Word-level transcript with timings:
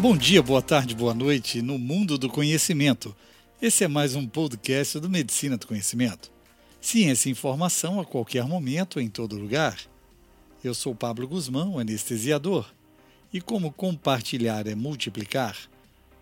Bom 0.00 0.16
dia, 0.16 0.40
boa 0.40 0.62
tarde, 0.62 0.94
boa 0.94 1.12
noite 1.12 1.60
no 1.60 1.76
mundo 1.76 2.16
do 2.16 2.28
conhecimento. 2.28 3.16
Esse 3.60 3.82
é 3.82 3.88
mais 3.88 4.14
um 4.14 4.28
podcast 4.28 5.00
do 5.00 5.10
Medicina 5.10 5.56
do 5.56 5.66
Conhecimento. 5.66 6.30
Ciência 6.80 7.28
e 7.28 7.32
informação 7.32 7.98
a 7.98 8.04
qualquer 8.04 8.44
momento, 8.44 9.00
em 9.00 9.08
todo 9.08 9.36
lugar. 9.36 9.76
Eu 10.62 10.72
sou 10.72 10.94
Pablo 10.94 11.26
Guzmão, 11.26 11.80
anestesiador, 11.80 12.72
e 13.32 13.40
como 13.40 13.72
compartilhar 13.72 14.68
é 14.68 14.74
multiplicar, 14.76 15.56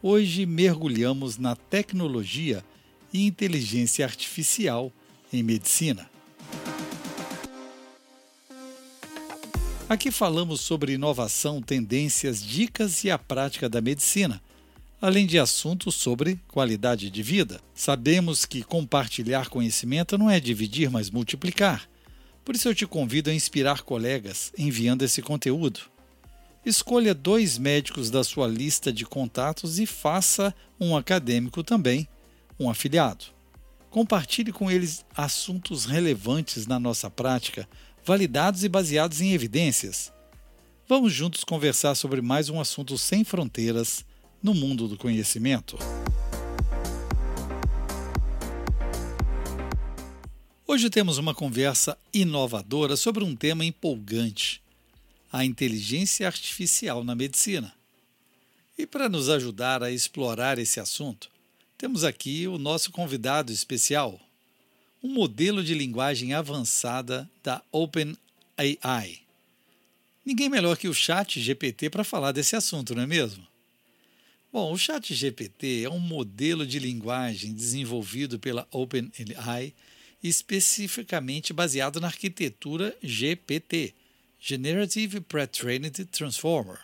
hoje 0.02 0.46
mergulhamos 0.46 1.36
na 1.36 1.54
tecnologia 1.54 2.64
e 3.12 3.26
inteligência 3.26 4.06
artificial 4.06 4.90
em 5.30 5.42
medicina. 5.42 6.15
Aqui 9.88 10.10
falamos 10.10 10.62
sobre 10.62 10.94
inovação, 10.94 11.62
tendências, 11.62 12.42
dicas 12.42 13.04
e 13.04 13.10
a 13.10 13.16
prática 13.16 13.68
da 13.68 13.80
medicina, 13.80 14.42
além 15.00 15.24
de 15.24 15.38
assuntos 15.38 15.94
sobre 15.94 16.40
qualidade 16.48 17.08
de 17.08 17.22
vida. 17.22 17.60
Sabemos 17.72 18.44
que 18.44 18.64
compartilhar 18.64 19.48
conhecimento 19.48 20.18
não 20.18 20.28
é 20.28 20.40
dividir, 20.40 20.90
mas 20.90 21.08
multiplicar. 21.08 21.88
Por 22.44 22.56
isso 22.56 22.68
eu 22.68 22.74
te 22.74 22.84
convido 22.84 23.30
a 23.30 23.34
inspirar 23.34 23.82
colegas 23.82 24.52
enviando 24.58 25.02
esse 25.02 25.22
conteúdo. 25.22 25.82
Escolha 26.64 27.14
dois 27.14 27.56
médicos 27.56 28.10
da 28.10 28.24
sua 28.24 28.48
lista 28.48 28.92
de 28.92 29.06
contatos 29.06 29.78
e 29.78 29.86
faça 29.86 30.52
um 30.80 30.96
acadêmico 30.96 31.62
também, 31.62 32.08
um 32.58 32.68
afiliado. 32.68 33.26
Compartilhe 33.88 34.50
com 34.50 34.68
eles 34.68 35.06
assuntos 35.16 35.84
relevantes 35.84 36.66
na 36.66 36.80
nossa 36.80 37.08
prática 37.08 37.68
validados 38.06 38.62
e 38.62 38.68
baseados 38.68 39.20
em 39.20 39.32
evidências. 39.32 40.12
Vamos 40.88 41.12
juntos 41.12 41.42
conversar 41.42 41.96
sobre 41.96 42.22
mais 42.22 42.48
um 42.48 42.60
assunto 42.60 42.96
sem 42.96 43.24
fronteiras 43.24 44.04
no 44.40 44.54
mundo 44.54 44.86
do 44.86 44.96
conhecimento. 44.96 45.76
Hoje 50.64 50.88
temos 50.88 51.18
uma 51.18 51.34
conversa 51.34 51.98
inovadora 52.14 52.96
sobre 52.96 53.24
um 53.24 53.34
tema 53.34 53.64
empolgante: 53.64 54.62
a 55.32 55.44
inteligência 55.44 56.28
artificial 56.28 57.02
na 57.02 57.16
medicina. 57.16 57.74
E 58.78 58.86
para 58.86 59.08
nos 59.08 59.28
ajudar 59.28 59.82
a 59.82 59.90
explorar 59.90 60.60
esse 60.60 60.78
assunto, 60.78 61.28
temos 61.76 62.04
aqui 62.04 62.46
o 62.46 62.56
nosso 62.56 62.92
convidado 62.92 63.50
especial, 63.50 64.20
um 65.06 65.12
modelo 65.12 65.62
de 65.62 65.72
linguagem 65.72 66.34
avançada 66.34 67.30
da 67.40 67.62
OpenAI. 67.70 69.20
Ninguém 70.24 70.48
melhor 70.48 70.76
que 70.76 70.88
o 70.88 70.94
Chat 70.94 71.40
GPT 71.40 71.90
para 71.90 72.02
falar 72.02 72.32
desse 72.32 72.56
assunto, 72.56 72.92
não 72.92 73.04
é 73.04 73.06
mesmo? 73.06 73.46
Bom, 74.52 74.72
o 74.72 74.76
Chat 74.76 75.14
GPT 75.14 75.84
é 75.84 75.88
um 75.88 76.00
modelo 76.00 76.66
de 76.66 76.80
linguagem 76.80 77.54
desenvolvido 77.54 78.36
pela 78.36 78.66
OpenAI, 78.72 79.72
especificamente 80.20 81.52
baseado 81.52 82.00
na 82.00 82.08
arquitetura 82.08 82.96
GPT, 83.00 83.94
Generative 84.40 85.20
Pre-trained 85.20 86.04
Transformer. 86.06 86.80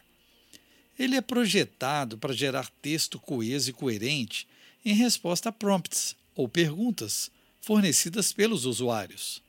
Ele 0.97 1.17
é 1.17 1.21
projetado 1.21 2.17
para 2.17 2.33
gerar 2.33 2.71
texto 2.81 3.19
coeso 3.19 3.71
e 3.71 3.73
coerente 3.73 4.47
em 4.85 4.95
resposta 4.95 5.49
a 5.49 5.53
prompts 5.53 6.15
ou 6.37 6.49
perguntas 6.49 7.33
fornecidas 7.63 8.33
pelos 8.33 8.67
usuários. 8.67 9.41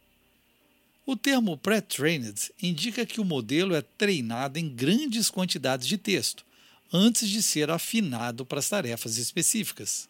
O 1.06 1.17
termo 1.17 1.58
pre-trained 1.58 2.53
indica 2.61 3.06
que 3.06 3.19
o 3.19 3.25
modelo 3.25 3.75
é 3.75 3.81
treinado 3.81 4.57
em 4.57 4.69
grandes 4.69 5.29
quantidades 5.29 5.85
de 5.85 5.97
texto 5.97 6.46
antes 6.94 7.28
de 7.28 7.41
ser 7.41 7.69
afinado 7.72 8.46
para 8.46 8.59
as 8.59 8.69
tarefas 8.69 9.18
específicas. 9.18 10.07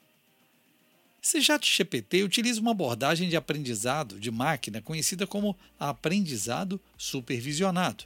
ChatGPT 1.23 2.21
utiliza 2.23 2.59
uma 2.59 2.71
abordagem 2.71 3.29
de 3.29 3.37
aprendizado 3.37 4.19
de 4.19 4.29
máquina 4.29 4.81
conhecida 4.81 5.25
como 5.25 5.57
aprendizado 5.79 6.79
supervisionado, 6.97 8.03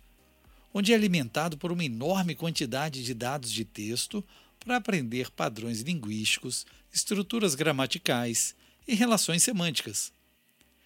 onde 0.72 0.94
é 0.94 0.96
alimentado 0.96 1.57
por 1.57 1.72
uma 1.72 1.84
enorme 1.84 2.36
quantidade 2.36 3.03
de 3.03 3.13
dados 3.16 3.52
de 3.52 3.66
texto 3.66 4.24
para 4.59 4.78
aprender 4.78 5.31
padrões 5.31 5.81
linguísticos, 5.81 6.68
estruturas 6.94 7.56
gramaticais, 7.56 8.56
e 8.88 8.96
relações 8.96 9.44
semânticas. 9.44 10.12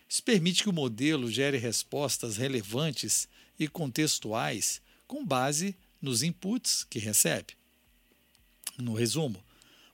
Isso 0.10 0.24
permite 0.24 0.64
que 0.64 0.70
o 0.70 0.74
modelo 0.74 1.32
gere 1.32 1.58
respostas 1.58 2.36
relevantes 2.36 3.28
e 3.58 3.68
contextuais 3.68 4.82
com 5.08 5.26
base 5.26 5.76
nos 6.02 6.24
inputs 6.24 6.84
que 6.84 7.00
recebe. 7.00 7.54
No 8.78 8.94
resumo, 8.94 9.44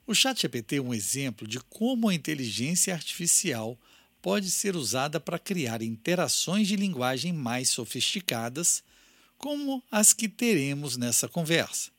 o 0.05 0.15
ChatGPT 0.15 0.77
é 0.77 0.81
um 0.81 0.93
exemplo 0.93 1.47
de 1.47 1.59
como 1.59 2.07
a 2.07 2.15
inteligência 2.15 2.93
artificial 2.93 3.77
pode 4.21 4.49
ser 4.49 4.75
usada 4.75 5.19
para 5.19 5.37
criar 5.37 5.81
interações 5.81 6.67
de 6.67 6.75
linguagem 6.75 7.33
mais 7.33 7.69
sofisticadas, 7.69 8.83
como 9.37 9.83
as 9.91 10.13
que 10.13 10.27
teremos 10.27 10.97
nessa 10.97 11.27
conversa. 11.27 11.91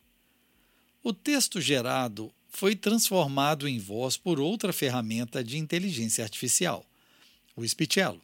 O 1.03 1.13
texto 1.13 1.61
gerado 1.61 2.33
foi 2.49 2.75
transformado 2.75 3.69
em 3.69 3.79
voz 3.79 4.17
por 4.17 4.41
outra 4.41 4.73
ferramenta 4.73 5.45
de 5.45 5.59
inteligência 5.59 6.25
artificial, 6.25 6.85
o 7.55 7.67
Spichello. 7.67 8.21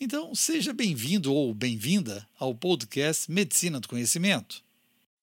Então, 0.00 0.34
seja 0.34 0.72
bem-vindo 0.72 1.32
ou 1.32 1.54
bem-vinda 1.54 2.28
ao 2.38 2.54
podcast 2.54 3.30
Medicina 3.30 3.78
do 3.78 3.88
Conhecimento. 3.88 4.62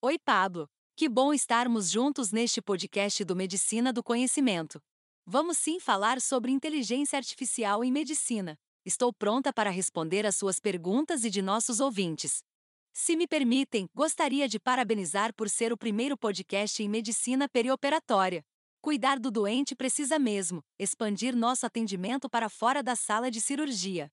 Oi, 0.00 0.18
Pablo. 0.18 0.68
Que 0.96 1.08
bom 1.08 1.32
estarmos 1.32 1.90
juntos 1.90 2.32
neste 2.32 2.62
podcast 2.62 3.24
do 3.24 3.36
Medicina 3.36 3.92
do 3.92 4.02
Conhecimento. 4.02 4.80
Vamos 5.26 5.58
sim 5.58 5.78
falar 5.78 6.20
sobre 6.20 6.50
inteligência 6.50 7.16
artificial 7.16 7.84
em 7.84 7.92
medicina. 7.92 8.58
Estou 8.84 9.12
pronta 9.12 9.52
para 9.52 9.70
responder 9.70 10.24
às 10.26 10.36
suas 10.36 10.58
perguntas 10.58 11.24
e 11.24 11.30
de 11.30 11.42
nossos 11.42 11.80
ouvintes. 11.80 12.42
Se 12.92 13.16
me 13.16 13.26
permitem, 13.26 13.88
gostaria 13.94 14.48
de 14.48 14.58
parabenizar 14.58 15.32
por 15.34 15.48
ser 15.48 15.72
o 15.72 15.76
primeiro 15.76 16.16
podcast 16.16 16.82
em 16.82 16.88
medicina 16.88 17.48
perioperatória. 17.48 18.44
Cuidar 18.82 19.18
do 19.18 19.30
doente 19.30 19.76
precisa 19.76 20.18
mesmo 20.18 20.62
expandir 20.78 21.36
nosso 21.36 21.66
atendimento 21.66 22.28
para 22.28 22.48
fora 22.48 22.82
da 22.82 22.96
sala 22.96 23.30
de 23.30 23.40
cirurgia. 23.40 24.10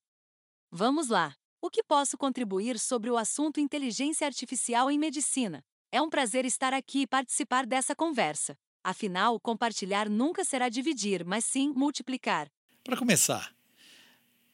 Vamos 0.72 1.08
lá! 1.08 1.34
O 1.62 1.70
que 1.70 1.82
posso 1.82 2.18
contribuir 2.18 2.78
sobre 2.78 3.10
o 3.10 3.18
assunto 3.18 3.60
inteligência 3.60 4.28
artificial 4.28 4.92
em 4.92 5.00
medicina? 5.00 5.64
É 5.92 6.02
um 6.02 6.10
prazer 6.10 6.46
estar 6.46 6.74
aqui 6.74 7.02
e 7.02 7.08
participar 7.08 7.66
dessa 7.66 7.96
conversa. 7.96 8.56
Afinal, 8.84 9.40
compartilhar 9.40 10.08
nunca 10.08 10.46
será 10.46 10.70
dividir, 10.70 11.26
mas 11.26 11.46
sim 11.46 11.74
multiplicar. 11.74 12.48
Para 12.84 12.98
começar, 12.98 13.54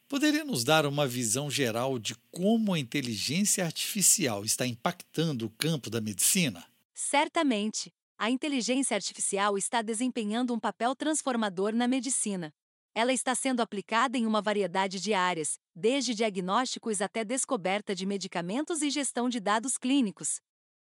Poderia 0.06 0.44
nos 0.44 0.64
dar 0.64 0.84
uma 0.84 1.06
visão 1.06 1.50
geral 1.50 1.98
de 1.98 2.14
como 2.30 2.74
a 2.74 2.78
inteligência 2.78 3.64
artificial 3.64 4.44
está 4.44 4.66
impactando 4.66 5.46
o 5.46 5.50
campo 5.50 5.88
da 5.88 6.00
medicina? 6.00 6.64
Certamente. 6.92 7.90
A 8.18 8.30
inteligência 8.30 8.94
artificial 8.94 9.56
está 9.56 9.80
desempenhando 9.80 10.52
um 10.52 10.60
papel 10.60 10.94
transformador 10.94 11.72
na 11.72 11.88
medicina. 11.88 12.52
Ela 12.94 13.14
está 13.14 13.34
sendo 13.34 13.60
aplicada 13.60 14.18
em 14.18 14.26
uma 14.26 14.42
variedade 14.42 15.00
de 15.00 15.14
áreas, 15.14 15.58
desde 15.74 16.14
diagnósticos 16.14 17.00
até 17.00 17.24
descoberta 17.24 17.94
de 17.94 18.04
medicamentos 18.04 18.82
e 18.82 18.90
gestão 18.90 19.28
de 19.28 19.40
dados 19.40 19.78
clínicos. 19.78 20.38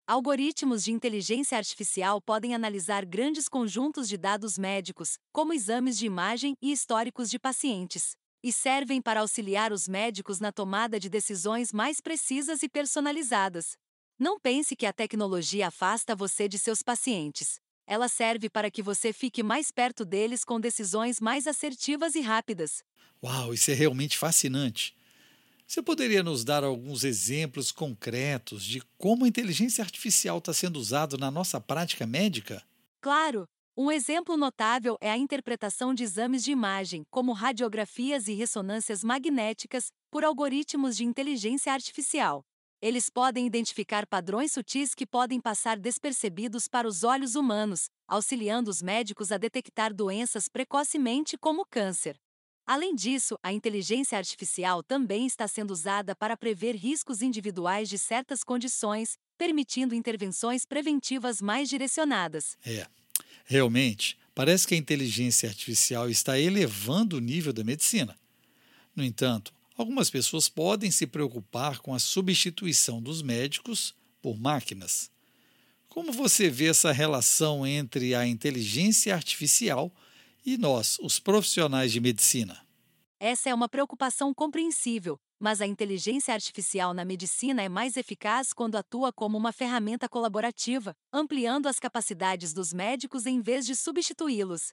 Algoritmos 0.06 0.84
de 0.84 0.92
inteligência 0.92 1.56
artificial 1.56 2.20
podem 2.20 2.52
analisar 2.52 3.06
grandes 3.06 3.48
conjuntos 3.48 4.08
de 4.08 4.18
dados 4.18 4.58
médicos, 4.58 5.18
como 5.32 5.54
exames 5.54 5.96
de 5.96 6.04
imagem 6.04 6.54
e 6.60 6.72
históricos 6.72 7.30
de 7.30 7.38
pacientes 7.38 8.16
e 8.44 8.52
servem 8.52 9.00
para 9.00 9.20
auxiliar 9.20 9.72
os 9.72 9.88
médicos 9.88 10.38
na 10.38 10.52
tomada 10.52 11.00
de 11.00 11.08
decisões 11.08 11.72
mais 11.72 11.98
precisas 11.98 12.62
e 12.62 12.68
personalizadas. 12.68 13.78
Não 14.18 14.38
pense 14.38 14.76
que 14.76 14.84
a 14.84 14.92
tecnologia 14.92 15.68
afasta 15.68 16.14
você 16.14 16.46
de 16.46 16.58
seus 16.58 16.82
pacientes. 16.82 17.58
Ela 17.86 18.06
serve 18.06 18.50
para 18.50 18.70
que 18.70 18.82
você 18.82 19.14
fique 19.14 19.42
mais 19.42 19.70
perto 19.70 20.04
deles 20.04 20.44
com 20.44 20.60
decisões 20.60 21.22
mais 21.22 21.46
assertivas 21.46 22.14
e 22.14 22.20
rápidas. 22.20 22.84
Uau, 23.22 23.54
isso 23.54 23.70
é 23.70 23.74
realmente 23.74 24.18
fascinante. 24.18 24.94
Você 25.66 25.82
poderia 25.82 26.22
nos 26.22 26.44
dar 26.44 26.62
alguns 26.62 27.02
exemplos 27.02 27.72
concretos 27.72 28.62
de 28.62 28.82
como 28.98 29.24
a 29.24 29.28
inteligência 29.28 29.82
artificial 29.82 30.36
está 30.36 30.52
sendo 30.52 30.78
usada 30.78 31.16
na 31.16 31.30
nossa 31.30 31.58
prática 31.58 32.06
médica? 32.06 32.62
Claro! 33.00 33.46
Um 33.76 33.90
exemplo 33.90 34.36
notável 34.36 34.96
é 35.00 35.10
a 35.10 35.18
interpretação 35.18 35.92
de 35.92 36.04
exames 36.04 36.44
de 36.44 36.52
imagem, 36.52 37.02
como 37.10 37.32
radiografias 37.32 38.28
e 38.28 38.32
ressonâncias 38.32 39.02
magnéticas, 39.02 39.88
por 40.12 40.22
algoritmos 40.22 40.96
de 40.96 41.04
inteligência 41.04 41.72
artificial. 41.72 42.44
Eles 42.80 43.10
podem 43.10 43.44
identificar 43.44 44.06
padrões 44.06 44.52
sutis 44.52 44.94
que 44.94 45.04
podem 45.04 45.40
passar 45.40 45.76
despercebidos 45.76 46.68
para 46.68 46.86
os 46.86 47.02
olhos 47.02 47.34
humanos, 47.34 47.86
auxiliando 48.06 48.70
os 48.70 48.80
médicos 48.80 49.32
a 49.32 49.38
detectar 49.38 49.92
doenças 49.92 50.46
precocemente, 50.48 51.36
como 51.36 51.66
câncer. 51.68 52.16
Além 52.64 52.94
disso, 52.94 53.36
a 53.42 53.52
inteligência 53.52 54.16
artificial 54.16 54.84
também 54.84 55.26
está 55.26 55.48
sendo 55.48 55.72
usada 55.72 56.14
para 56.14 56.36
prever 56.36 56.76
riscos 56.76 57.22
individuais 57.22 57.88
de 57.88 57.98
certas 57.98 58.44
condições 58.44 59.18
permitindo 59.36 59.94
intervenções 59.94 60.64
preventivas 60.64 61.42
mais 61.42 61.68
direcionadas. 61.68 62.56
É, 62.64 62.86
realmente, 63.44 64.18
parece 64.34 64.66
que 64.66 64.74
a 64.74 64.78
inteligência 64.78 65.48
artificial 65.48 66.10
está 66.10 66.38
elevando 66.38 67.16
o 67.16 67.20
nível 67.20 67.52
da 67.52 67.62
medicina. 67.62 68.18
No 68.94 69.04
entanto, 69.04 69.52
algumas 69.76 70.10
pessoas 70.10 70.48
podem 70.48 70.90
se 70.90 71.06
preocupar 71.06 71.78
com 71.78 71.94
a 71.94 71.98
substituição 71.98 73.00
dos 73.00 73.22
médicos 73.22 73.94
por 74.22 74.38
máquinas. 74.38 75.10
Como 75.88 76.12
você 76.12 76.48
vê 76.48 76.66
essa 76.66 76.90
relação 76.90 77.66
entre 77.66 78.14
a 78.14 78.26
inteligência 78.26 79.14
artificial 79.14 79.92
e 80.44 80.56
nós, 80.58 80.98
os 81.00 81.18
profissionais 81.18 81.92
de 81.92 82.00
medicina? 82.00 82.64
Essa 83.20 83.50
é 83.50 83.54
uma 83.54 83.68
preocupação 83.68 84.34
compreensível, 84.34 85.20
mas 85.38 85.60
a 85.60 85.66
inteligência 85.66 86.32
artificial 86.32 86.94
na 86.94 87.04
medicina 87.04 87.62
é 87.62 87.68
mais 87.68 87.96
eficaz 87.96 88.52
quando 88.52 88.76
atua 88.76 89.12
como 89.12 89.36
uma 89.36 89.52
ferramenta 89.52 90.08
colaborativa, 90.08 90.94
ampliando 91.12 91.66
as 91.66 91.78
capacidades 91.78 92.52
dos 92.52 92.72
médicos 92.72 93.26
em 93.26 93.40
vez 93.40 93.66
de 93.66 93.74
substituí-los. 93.74 94.72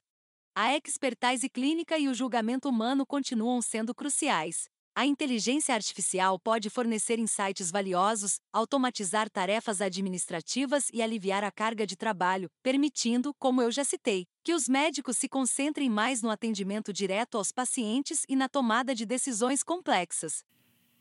A 0.54 0.76
expertise 0.76 1.48
clínica 1.48 1.98
e 1.98 2.08
o 2.08 2.14
julgamento 2.14 2.68
humano 2.68 3.06
continuam 3.06 3.62
sendo 3.62 3.94
cruciais. 3.94 4.68
A 4.94 5.06
inteligência 5.06 5.74
artificial 5.74 6.38
pode 6.38 6.68
fornecer 6.68 7.18
insights 7.18 7.70
valiosos, 7.70 8.40
automatizar 8.52 9.30
tarefas 9.30 9.80
administrativas 9.80 10.90
e 10.92 11.00
aliviar 11.00 11.42
a 11.42 11.50
carga 11.50 11.86
de 11.86 11.96
trabalho, 11.96 12.50
permitindo, 12.62 13.32
como 13.38 13.62
eu 13.62 13.72
já 13.72 13.84
citei, 13.84 14.26
que 14.44 14.52
os 14.52 14.68
médicos 14.68 15.16
se 15.16 15.30
concentrem 15.30 15.88
mais 15.88 16.20
no 16.20 16.28
atendimento 16.28 16.92
direto 16.92 17.38
aos 17.38 17.50
pacientes 17.50 18.24
e 18.28 18.36
na 18.36 18.50
tomada 18.50 18.94
de 18.94 19.06
decisões 19.06 19.62
complexas. 19.62 20.44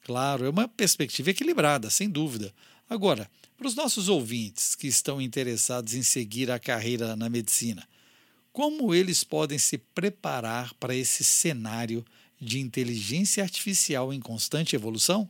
Claro, 0.04 0.46
é 0.46 0.50
uma 0.50 0.70
perspectiva 0.70 1.32
equilibrada, 1.32 1.90
sem 1.90 2.10
dúvida. 2.10 2.54
Agora, 2.90 3.30
para 3.58 3.68
os 3.68 3.76
nossos 3.76 4.08
ouvintes 4.08 4.74
que 4.74 4.88
estão 4.88 5.22
interessados 5.22 5.94
em 5.96 6.02
seguir 6.02 6.50
a 6.50 6.58
carreira 6.58 7.14
na 7.18 7.30
medicina, 7.30 7.86
como 8.54 8.96
eles 8.96 9.24
podem 9.24 9.58
se 9.58 9.78
preparar 9.78 10.74
para 10.76 10.96
esse 10.96 11.26
cenário 11.26 12.06
de 12.42 12.60
inteligência 12.60 13.44
artificial 13.44 14.12
em 14.12 14.20
constante 14.20 14.76
evolução? 14.76 15.30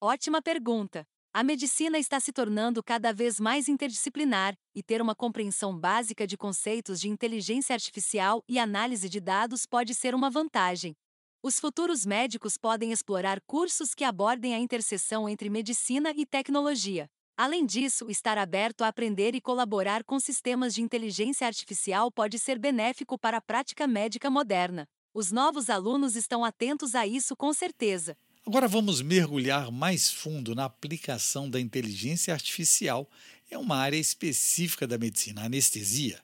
Ótima 0.00 0.42
pergunta. 0.42 1.06
A 1.32 1.44
medicina 1.44 1.98
está 1.98 2.18
se 2.18 2.32
tornando 2.32 2.82
cada 2.82 3.12
vez 3.12 3.38
mais 3.38 3.68
interdisciplinar 3.68 4.54
e 4.74 4.82
ter 4.82 5.00
uma 5.00 5.14
compreensão 5.14 5.78
básica 5.78 6.26
de 6.26 6.36
conceitos 6.36 7.00
de 7.00 7.08
inteligência 7.08 7.72
artificial 7.72 8.42
e 8.48 8.58
análise 8.58 9.08
de 9.08 9.20
dados 9.20 9.64
pode 9.64 9.94
ser 9.94 10.16
uma 10.16 10.28
vantagem. 10.28 10.96
Os 11.42 11.60
futuros 11.60 12.04
médicos 12.04 12.58
podem 12.58 12.90
explorar 12.90 13.40
cursos 13.46 13.94
que 13.94 14.04
abordem 14.04 14.52
a 14.52 14.58
interseção 14.58 15.28
entre 15.28 15.48
medicina 15.48 16.12
e 16.16 16.26
tecnologia. 16.26 17.08
Além 17.36 17.64
disso, 17.64 18.10
estar 18.10 18.36
aberto 18.36 18.82
a 18.82 18.88
aprender 18.88 19.34
e 19.34 19.40
colaborar 19.40 20.04
com 20.04 20.18
sistemas 20.18 20.74
de 20.74 20.82
inteligência 20.82 21.46
artificial 21.46 22.10
pode 22.10 22.38
ser 22.38 22.58
benéfico 22.58 23.16
para 23.16 23.38
a 23.38 23.40
prática 23.40 23.86
médica 23.86 24.28
moderna. 24.28 24.86
Os 25.14 25.30
novos 25.30 25.68
alunos 25.68 26.16
estão 26.16 26.42
atentos 26.42 26.94
a 26.94 27.06
isso 27.06 27.36
com 27.36 27.52
certeza. 27.52 28.16
Agora 28.46 28.66
vamos 28.66 29.02
mergulhar 29.02 29.70
mais 29.70 30.10
fundo 30.10 30.54
na 30.54 30.64
aplicação 30.64 31.50
da 31.50 31.60
inteligência 31.60 32.32
artificial 32.32 33.08
em 33.50 33.56
uma 33.56 33.76
área 33.76 33.98
específica 33.98 34.86
da 34.86 34.96
medicina, 34.96 35.42
a 35.42 35.44
anestesia. 35.44 36.18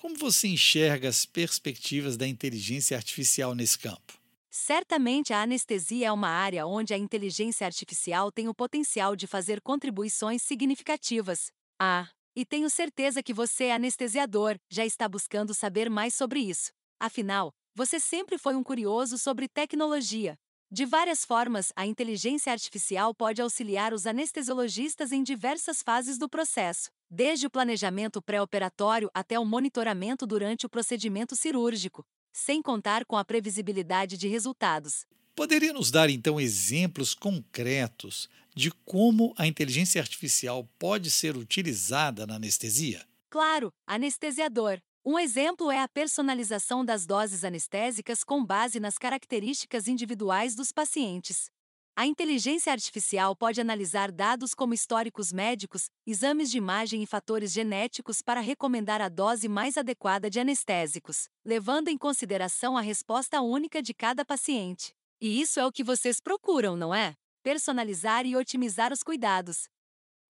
Como 0.00 0.16
você 0.16 0.46
enxerga 0.46 1.08
as 1.08 1.26
perspectivas 1.26 2.16
da 2.16 2.26
inteligência 2.26 2.96
artificial 2.96 3.56
nesse 3.56 3.78
campo? 3.78 4.18
Certamente 4.48 5.32
a 5.32 5.42
anestesia 5.42 6.06
é 6.06 6.12
uma 6.12 6.28
área 6.28 6.66
onde 6.66 6.94
a 6.94 6.98
inteligência 6.98 7.66
artificial 7.66 8.30
tem 8.30 8.48
o 8.48 8.54
potencial 8.54 9.16
de 9.16 9.26
fazer 9.26 9.60
contribuições 9.60 10.42
significativas. 10.42 11.50
Ah, 11.78 12.08
e 12.36 12.46
tenho 12.46 12.70
certeza 12.70 13.22
que 13.22 13.34
você, 13.34 13.70
anestesiador, 13.70 14.56
já 14.70 14.86
está 14.86 15.08
buscando 15.08 15.52
saber 15.52 15.90
mais 15.90 16.14
sobre 16.14 16.40
isso. 16.40 16.70
Afinal, 16.98 17.52
você 17.80 17.98
sempre 17.98 18.36
foi 18.36 18.54
um 18.54 18.62
curioso 18.62 19.16
sobre 19.16 19.48
tecnologia. 19.48 20.36
De 20.70 20.84
várias 20.84 21.24
formas, 21.24 21.72
a 21.74 21.86
inteligência 21.86 22.52
artificial 22.52 23.14
pode 23.14 23.40
auxiliar 23.40 23.94
os 23.94 24.06
anestesiologistas 24.06 25.12
em 25.12 25.22
diversas 25.22 25.80
fases 25.82 26.18
do 26.18 26.28
processo, 26.28 26.90
desde 27.10 27.46
o 27.46 27.50
planejamento 27.50 28.20
pré-operatório 28.20 29.10
até 29.14 29.38
o 29.38 29.46
monitoramento 29.46 30.26
durante 30.26 30.66
o 30.66 30.68
procedimento 30.68 31.34
cirúrgico, 31.34 32.04
sem 32.30 32.60
contar 32.60 33.06
com 33.06 33.16
a 33.16 33.24
previsibilidade 33.24 34.18
de 34.18 34.28
resultados. 34.28 35.06
Poderia 35.34 35.72
nos 35.72 35.90
dar 35.90 36.10
então 36.10 36.38
exemplos 36.38 37.14
concretos 37.14 38.28
de 38.54 38.70
como 38.84 39.32
a 39.38 39.46
inteligência 39.46 40.02
artificial 40.02 40.68
pode 40.78 41.10
ser 41.10 41.34
utilizada 41.34 42.26
na 42.26 42.34
anestesia? 42.34 43.02
Claro, 43.30 43.72
anestesiador. 43.86 44.82
Um 45.02 45.18
exemplo 45.18 45.70
é 45.70 45.80
a 45.80 45.88
personalização 45.88 46.84
das 46.84 47.06
doses 47.06 47.42
anestésicas 47.42 48.22
com 48.22 48.44
base 48.44 48.78
nas 48.78 48.98
características 48.98 49.88
individuais 49.88 50.54
dos 50.54 50.72
pacientes. 50.72 51.50
A 51.96 52.06
inteligência 52.06 52.70
artificial 52.70 53.34
pode 53.34 53.62
analisar 53.62 54.12
dados 54.12 54.54
como 54.54 54.74
históricos 54.74 55.32
médicos, 55.32 55.88
exames 56.06 56.50
de 56.50 56.58
imagem 56.58 57.02
e 57.02 57.06
fatores 57.06 57.50
genéticos 57.50 58.20
para 58.20 58.40
recomendar 58.40 59.00
a 59.00 59.08
dose 59.08 59.48
mais 59.48 59.78
adequada 59.78 60.28
de 60.28 60.38
anestésicos, 60.38 61.28
levando 61.46 61.88
em 61.88 61.96
consideração 61.96 62.76
a 62.76 62.82
resposta 62.82 63.40
única 63.40 63.82
de 63.82 63.94
cada 63.94 64.22
paciente. 64.22 64.92
E 65.18 65.40
isso 65.40 65.58
é 65.58 65.64
o 65.64 65.72
que 65.72 65.82
vocês 65.82 66.20
procuram, 66.20 66.76
não 66.76 66.94
é? 66.94 67.14
Personalizar 67.42 68.26
e 68.26 68.36
otimizar 68.36 68.92
os 68.92 69.02
cuidados. 69.02 69.66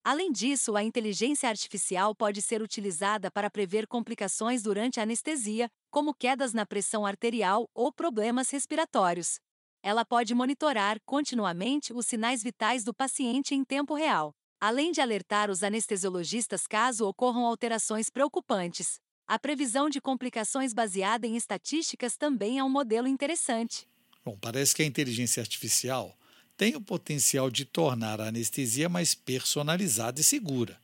Além 0.03 0.31
disso, 0.31 0.75
a 0.75 0.83
inteligência 0.83 1.47
artificial 1.47 2.15
pode 2.15 2.41
ser 2.41 2.59
utilizada 2.59 3.29
para 3.29 3.51
prever 3.51 3.85
complicações 3.85 4.63
durante 4.63 4.99
a 4.99 5.03
anestesia, 5.03 5.69
como 5.91 6.13
quedas 6.13 6.53
na 6.53 6.65
pressão 6.65 7.05
arterial 7.05 7.69
ou 7.75 7.91
problemas 7.93 8.49
respiratórios. 8.49 9.39
Ela 9.83 10.03
pode 10.03 10.33
monitorar 10.33 10.97
continuamente 11.05 11.93
os 11.93 12.07
sinais 12.07 12.41
vitais 12.41 12.83
do 12.83 12.95
paciente 12.95 13.53
em 13.53 13.63
tempo 13.63 13.93
real, 13.93 14.33
além 14.59 14.91
de 14.91 15.01
alertar 15.01 15.51
os 15.51 15.61
anestesiologistas 15.61 16.65
caso 16.65 17.07
ocorram 17.07 17.45
alterações 17.45 18.09
preocupantes. 18.09 18.99
A 19.27 19.37
previsão 19.37 19.87
de 19.87 20.01
complicações 20.01 20.73
baseada 20.73 21.27
em 21.27 21.37
estatísticas 21.37 22.17
também 22.17 22.57
é 22.57 22.63
um 22.63 22.69
modelo 22.69 23.07
interessante. 23.07 23.87
Bom, 24.25 24.35
parece 24.39 24.73
que 24.73 24.81
a 24.81 24.85
inteligência 24.85 25.41
artificial 25.41 26.17
tem 26.61 26.75
o 26.75 26.81
potencial 26.81 27.49
de 27.49 27.65
tornar 27.65 28.21
a 28.21 28.27
anestesia 28.27 28.87
mais 28.87 29.15
personalizada 29.15 30.21
e 30.21 30.23
segura. 30.23 30.79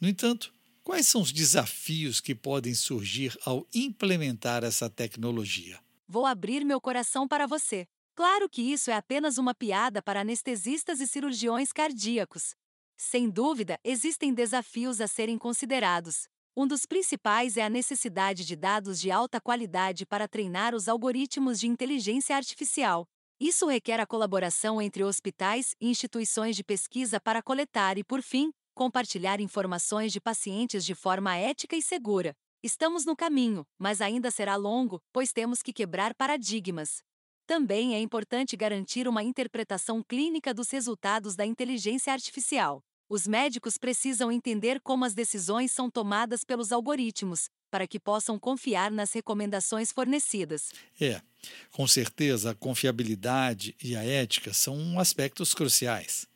No 0.00 0.08
entanto, 0.08 0.50
quais 0.82 1.06
são 1.06 1.20
os 1.20 1.30
desafios 1.30 2.22
que 2.22 2.34
podem 2.34 2.74
surgir 2.74 3.36
ao 3.44 3.68
implementar 3.74 4.64
essa 4.64 4.88
tecnologia? 4.88 5.78
Vou 6.08 6.24
abrir 6.24 6.64
meu 6.64 6.80
coração 6.80 7.28
para 7.28 7.46
você. 7.46 7.86
Claro 8.14 8.48
que 8.48 8.62
isso 8.62 8.90
é 8.90 8.94
apenas 8.94 9.36
uma 9.36 9.54
piada 9.54 10.00
para 10.00 10.22
anestesistas 10.22 11.00
e 11.00 11.06
cirurgiões 11.06 11.70
cardíacos. 11.70 12.54
Sem 12.96 13.28
dúvida, 13.28 13.78
existem 13.84 14.32
desafios 14.32 15.02
a 15.02 15.06
serem 15.06 15.36
considerados. 15.36 16.28
Um 16.56 16.66
dos 16.66 16.86
principais 16.86 17.58
é 17.58 17.62
a 17.62 17.68
necessidade 17.68 18.42
de 18.42 18.56
dados 18.56 18.98
de 18.98 19.10
alta 19.10 19.38
qualidade 19.38 20.06
para 20.06 20.26
treinar 20.26 20.74
os 20.74 20.88
algoritmos 20.88 21.60
de 21.60 21.66
inteligência 21.66 22.34
artificial. 22.34 23.06
Isso 23.40 23.66
requer 23.66 23.98
a 23.98 24.06
colaboração 24.06 24.80
entre 24.80 25.02
hospitais 25.02 25.74
e 25.80 25.88
instituições 25.88 26.54
de 26.54 26.62
pesquisa 26.62 27.20
para 27.20 27.42
coletar 27.42 27.98
e, 27.98 28.04
por 28.04 28.22
fim, 28.22 28.52
compartilhar 28.74 29.40
informações 29.40 30.12
de 30.12 30.20
pacientes 30.20 30.84
de 30.84 30.94
forma 30.94 31.36
ética 31.36 31.74
e 31.76 31.82
segura. 31.82 32.32
Estamos 32.62 33.04
no 33.04 33.16
caminho, 33.16 33.66
mas 33.78 34.00
ainda 34.00 34.30
será 34.30 34.56
longo, 34.56 35.00
pois 35.12 35.32
temos 35.32 35.62
que 35.62 35.72
quebrar 35.72 36.14
paradigmas. 36.14 37.02
Também 37.46 37.94
é 37.94 38.00
importante 38.00 38.56
garantir 38.56 39.06
uma 39.06 39.22
interpretação 39.22 40.02
clínica 40.02 40.54
dos 40.54 40.70
resultados 40.70 41.36
da 41.36 41.44
inteligência 41.44 42.12
artificial. 42.12 42.82
Os 43.14 43.28
médicos 43.28 43.78
precisam 43.78 44.32
entender 44.32 44.80
como 44.80 45.04
as 45.04 45.14
decisões 45.14 45.70
são 45.70 45.88
tomadas 45.88 46.42
pelos 46.42 46.72
algoritmos, 46.72 47.48
para 47.70 47.86
que 47.86 48.00
possam 48.00 48.40
confiar 48.40 48.90
nas 48.90 49.12
recomendações 49.12 49.92
fornecidas. 49.92 50.72
É, 51.00 51.22
com 51.70 51.86
certeza 51.86 52.50
a 52.50 52.54
confiabilidade 52.56 53.72
e 53.80 53.94
a 53.94 54.02
ética 54.02 54.52
são 54.52 54.98
aspectos 54.98 55.54
cruciais. 55.54 56.26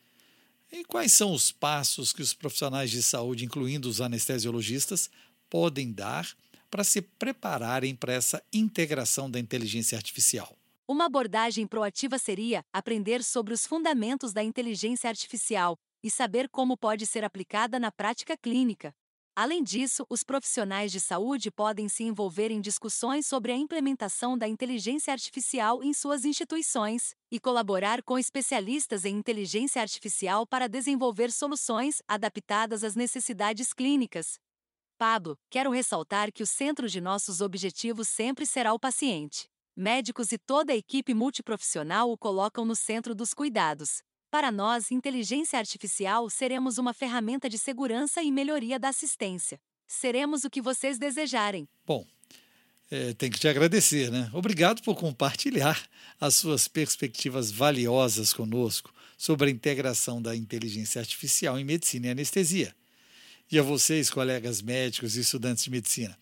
E 0.70 0.84
quais 0.84 1.12
são 1.12 1.32
os 1.32 1.50
passos 1.50 2.12
que 2.12 2.22
os 2.22 2.32
profissionais 2.32 2.92
de 2.92 3.02
saúde, 3.02 3.44
incluindo 3.44 3.88
os 3.88 4.00
anestesiologistas, 4.00 5.10
podem 5.50 5.90
dar 5.90 6.28
para 6.70 6.84
se 6.84 7.02
prepararem 7.02 7.96
para 7.96 8.12
essa 8.12 8.40
integração 8.52 9.28
da 9.28 9.40
inteligência 9.40 9.98
artificial? 9.98 10.56
Uma 10.86 11.06
abordagem 11.06 11.66
proativa 11.66 12.20
seria 12.20 12.64
aprender 12.72 13.24
sobre 13.24 13.52
os 13.52 13.66
fundamentos 13.66 14.32
da 14.32 14.44
inteligência 14.44 15.10
artificial 15.10 15.76
e 16.02 16.10
saber 16.10 16.48
como 16.48 16.76
pode 16.76 17.06
ser 17.06 17.24
aplicada 17.24 17.78
na 17.78 17.90
prática 17.90 18.36
clínica. 18.36 18.94
Além 19.40 19.62
disso, 19.62 20.04
os 20.10 20.24
profissionais 20.24 20.90
de 20.90 20.98
saúde 20.98 21.48
podem 21.48 21.88
se 21.88 22.02
envolver 22.02 22.50
em 22.50 22.60
discussões 22.60 23.24
sobre 23.24 23.52
a 23.52 23.56
implementação 23.56 24.36
da 24.36 24.48
inteligência 24.48 25.12
artificial 25.12 25.80
em 25.80 25.94
suas 25.94 26.24
instituições 26.24 27.14
e 27.30 27.38
colaborar 27.38 28.02
com 28.02 28.18
especialistas 28.18 29.04
em 29.04 29.16
inteligência 29.16 29.80
artificial 29.80 30.44
para 30.44 30.68
desenvolver 30.68 31.30
soluções 31.30 32.02
adaptadas 32.08 32.82
às 32.82 32.96
necessidades 32.96 33.72
clínicas. 33.72 34.40
Pablo, 34.98 35.38
quero 35.48 35.70
ressaltar 35.70 36.32
que 36.32 36.42
o 36.42 36.46
centro 36.46 36.88
de 36.88 37.00
nossos 37.00 37.40
objetivos 37.40 38.08
sempre 38.08 38.44
será 38.44 38.72
o 38.72 38.80
paciente. 38.80 39.48
Médicos 39.76 40.32
e 40.32 40.38
toda 40.38 40.72
a 40.72 40.76
equipe 40.76 41.14
multiprofissional 41.14 42.10
o 42.10 42.18
colocam 42.18 42.64
no 42.64 42.74
centro 42.74 43.14
dos 43.14 43.32
cuidados. 43.32 44.02
Para 44.30 44.52
nós, 44.52 44.90
inteligência 44.90 45.58
artificial 45.58 46.28
seremos 46.28 46.76
uma 46.76 46.92
ferramenta 46.92 47.48
de 47.48 47.56
segurança 47.56 48.22
e 48.22 48.30
melhoria 48.30 48.78
da 48.78 48.90
assistência. 48.90 49.58
Seremos 49.86 50.44
o 50.44 50.50
que 50.50 50.60
vocês 50.60 50.98
desejarem. 50.98 51.66
Bom, 51.86 52.06
é, 52.90 53.14
tem 53.14 53.30
que 53.30 53.38
te 53.38 53.48
agradecer, 53.48 54.10
né? 54.10 54.30
Obrigado 54.34 54.82
por 54.82 54.94
compartilhar 54.96 55.82
as 56.20 56.34
suas 56.34 56.68
perspectivas 56.68 57.50
valiosas 57.50 58.34
conosco 58.34 58.92
sobre 59.16 59.48
a 59.48 59.50
integração 59.50 60.20
da 60.20 60.36
inteligência 60.36 61.00
artificial 61.00 61.58
em 61.58 61.64
medicina 61.64 62.08
e 62.08 62.10
anestesia. 62.10 62.74
E 63.50 63.58
a 63.58 63.62
vocês, 63.62 64.10
colegas 64.10 64.60
médicos 64.60 65.16
e 65.16 65.20
estudantes 65.20 65.64
de 65.64 65.70
medicina, 65.70 66.18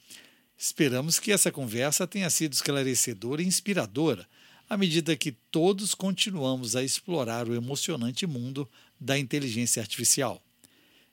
esperamos 0.57 1.19
que 1.19 1.33
essa 1.33 1.51
conversa 1.51 2.07
tenha 2.07 2.31
sido 2.31 2.53
esclarecedora 2.53 3.43
e 3.43 3.47
inspiradora 3.47 4.29
à 4.69 4.77
medida 4.77 5.17
que 5.17 5.33
todos 5.51 5.95
continuamos 5.95 6.75
a 6.75 6.83
explorar 6.83 7.49
o 7.49 7.55
emocionante 7.55 8.27
mundo 8.27 8.69
da 9.01 9.19
inteligência 9.19 9.81
artificial. 9.81 10.43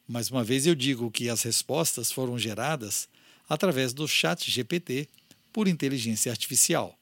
Mais 0.07 0.29
uma 0.29 0.43
vez 0.43 0.67
eu 0.67 0.75
digo 0.75 1.11
que 1.11 1.29
as 1.29 1.43
respostas 1.43 2.11
foram 2.11 2.37
geradas 2.37 3.07
através 3.47 3.93
do 3.93 4.07
chat 4.07 4.49
GPT 4.49 5.07
por 5.51 5.67
inteligência 5.67 6.31
artificial. 6.31 6.97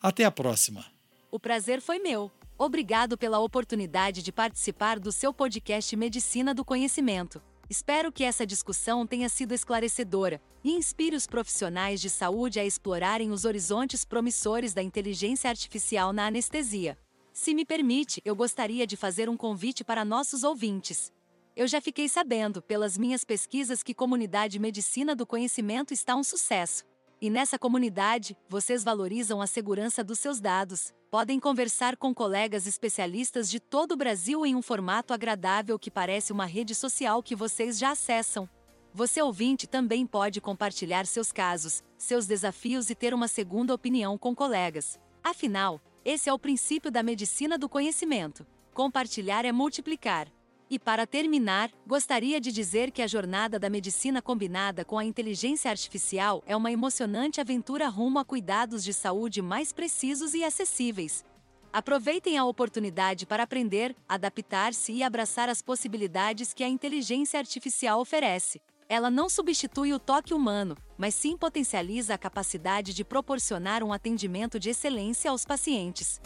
Até 0.00 0.24
a 0.24 0.30
próxima. 0.30 0.84
O 1.30 1.38
prazer 1.38 1.80
foi 1.80 1.98
meu. 1.98 2.30
Obrigado 2.58 3.18
pela 3.18 3.38
oportunidade 3.38 4.22
de 4.22 4.32
participar 4.32 4.98
do 4.98 5.12
seu 5.12 5.32
podcast 5.32 5.94
Medicina 5.94 6.54
do 6.54 6.64
Conhecimento. 6.64 7.42
Espero 7.68 8.12
que 8.12 8.22
essa 8.22 8.46
discussão 8.46 9.04
tenha 9.06 9.28
sido 9.28 9.52
esclarecedora 9.52 10.40
e 10.62 10.72
inspire 10.72 11.16
os 11.16 11.26
profissionais 11.26 12.00
de 12.00 12.08
saúde 12.08 12.60
a 12.60 12.64
explorarem 12.64 13.32
os 13.32 13.44
horizontes 13.44 14.04
promissores 14.04 14.72
da 14.72 14.82
inteligência 14.82 15.50
artificial 15.50 16.12
na 16.12 16.26
anestesia. 16.26 16.96
Se 17.32 17.52
me 17.54 17.64
permite, 17.64 18.22
eu 18.24 18.36
gostaria 18.36 18.86
de 18.86 18.96
fazer 18.96 19.28
um 19.28 19.36
convite 19.36 19.82
para 19.82 20.04
nossos 20.04 20.44
ouvintes. 20.44 21.12
Eu 21.56 21.66
já 21.66 21.80
fiquei 21.80 22.08
sabendo, 22.08 22.62
pelas 22.62 22.96
minhas 22.96 23.24
pesquisas, 23.24 23.82
que 23.82 23.94
comunidade 23.94 24.58
Medicina 24.58 25.16
do 25.16 25.26
Conhecimento 25.26 25.92
está 25.92 26.14
um 26.14 26.22
sucesso. 26.22 26.84
E 27.20 27.30
nessa 27.30 27.58
comunidade, 27.58 28.36
vocês 28.46 28.84
valorizam 28.84 29.40
a 29.40 29.46
segurança 29.46 30.04
dos 30.04 30.18
seus 30.18 30.38
dados. 30.38 30.92
Podem 31.10 31.40
conversar 31.40 31.96
com 31.96 32.14
colegas 32.14 32.66
especialistas 32.66 33.48
de 33.48 33.58
todo 33.58 33.92
o 33.92 33.96
Brasil 33.96 34.44
em 34.44 34.54
um 34.54 34.60
formato 34.60 35.14
agradável 35.14 35.78
que 35.78 35.90
parece 35.90 36.30
uma 36.30 36.44
rede 36.44 36.74
social 36.74 37.22
que 37.22 37.34
vocês 37.34 37.78
já 37.78 37.92
acessam. 37.92 38.46
Você 38.92 39.22
ouvinte 39.22 39.66
também 39.66 40.06
pode 40.06 40.42
compartilhar 40.42 41.06
seus 41.06 41.32
casos, 41.32 41.82
seus 41.96 42.26
desafios 42.26 42.90
e 42.90 42.94
ter 42.94 43.14
uma 43.14 43.28
segunda 43.28 43.72
opinião 43.72 44.18
com 44.18 44.34
colegas. 44.34 44.98
Afinal, 45.24 45.80
esse 46.04 46.28
é 46.28 46.32
o 46.32 46.38
princípio 46.38 46.90
da 46.90 47.02
medicina 47.02 47.56
do 47.56 47.68
conhecimento. 47.68 48.46
Compartilhar 48.74 49.46
é 49.46 49.52
multiplicar. 49.52 50.28
E 50.68 50.80
para 50.80 51.06
terminar, 51.06 51.70
gostaria 51.86 52.40
de 52.40 52.50
dizer 52.50 52.90
que 52.90 53.00
a 53.00 53.06
jornada 53.06 53.56
da 53.56 53.70
medicina 53.70 54.20
combinada 54.20 54.84
com 54.84 54.98
a 54.98 55.04
inteligência 55.04 55.70
artificial 55.70 56.42
é 56.44 56.56
uma 56.56 56.72
emocionante 56.72 57.40
aventura 57.40 57.88
rumo 57.88 58.18
a 58.18 58.24
cuidados 58.24 58.82
de 58.82 58.92
saúde 58.92 59.40
mais 59.40 59.72
precisos 59.72 60.34
e 60.34 60.42
acessíveis. 60.42 61.24
Aproveitem 61.72 62.36
a 62.36 62.44
oportunidade 62.44 63.26
para 63.26 63.44
aprender, 63.44 63.94
adaptar-se 64.08 64.92
e 64.92 65.04
abraçar 65.04 65.48
as 65.48 65.62
possibilidades 65.62 66.52
que 66.52 66.64
a 66.64 66.68
inteligência 66.68 67.38
artificial 67.38 68.00
oferece. 68.00 68.60
Ela 68.88 69.10
não 69.10 69.28
substitui 69.28 69.92
o 69.92 70.00
toque 70.00 70.34
humano, 70.34 70.76
mas 70.98 71.14
sim 71.14 71.36
potencializa 71.36 72.14
a 72.14 72.18
capacidade 72.18 72.92
de 72.92 73.04
proporcionar 73.04 73.84
um 73.84 73.92
atendimento 73.92 74.58
de 74.58 74.70
excelência 74.70 75.30
aos 75.30 75.44
pacientes. 75.44 76.20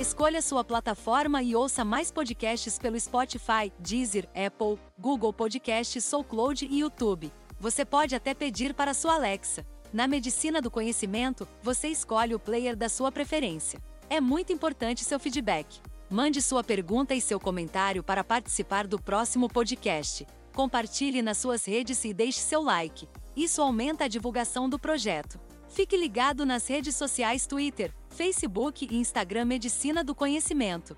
Escolha 0.00 0.40
sua 0.40 0.64
plataforma 0.64 1.42
e 1.42 1.54
ouça 1.54 1.84
mais 1.84 2.10
podcasts 2.10 2.78
pelo 2.78 2.98
Spotify, 2.98 3.72
Deezer, 3.78 4.28
Apple, 4.34 4.78
Google 4.98 5.32
Podcasts, 5.32 6.02
SoulCloud 6.04 6.66
e 6.68 6.80
YouTube. 6.80 7.30
Você 7.60 7.84
pode 7.84 8.14
até 8.14 8.34
pedir 8.34 8.74
para 8.74 8.94
sua 8.94 9.14
Alexa. 9.14 9.64
Na 9.92 10.08
medicina 10.08 10.60
do 10.60 10.70
conhecimento, 10.70 11.46
você 11.62 11.88
escolhe 11.88 12.34
o 12.34 12.38
player 12.38 12.74
da 12.74 12.88
sua 12.88 13.12
preferência. 13.12 13.80
É 14.08 14.20
muito 14.20 14.52
importante 14.52 15.04
seu 15.04 15.20
feedback. 15.20 15.80
Mande 16.10 16.42
sua 16.42 16.64
pergunta 16.64 17.14
e 17.14 17.20
seu 17.20 17.38
comentário 17.38 18.02
para 18.02 18.24
participar 18.24 18.86
do 18.86 18.98
próximo 18.98 19.48
podcast. 19.48 20.26
Compartilhe 20.54 21.22
nas 21.22 21.38
suas 21.38 21.64
redes 21.64 22.02
e 22.04 22.12
deixe 22.12 22.40
seu 22.40 22.62
like. 22.62 23.08
Isso 23.36 23.62
aumenta 23.62 24.04
a 24.04 24.08
divulgação 24.08 24.68
do 24.68 24.78
projeto. 24.78 25.38
Fique 25.72 25.96
ligado 25.96 26.44
nas 26.44 26.66
redes 26.66 26.94
sociais 26.94 27.46
Twitter, 27.46 27.90
Facebook 28.10 28.86
e 28.90 28.96
Instagram 28.98 29.46
Medicina 29.46 30.04
do 30.04 30.14
Conhecimento. 30.14 30.94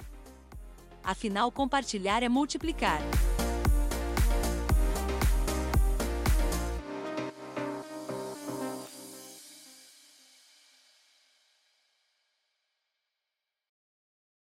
Afinal, 1.01 1.53
compartilhar 1.53 2.25
é 2.25 2.29
multiplicar. 2.29 3.01